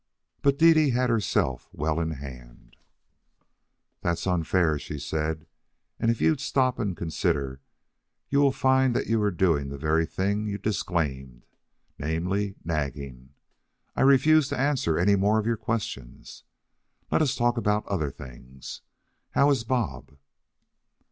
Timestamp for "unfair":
4.25-4.79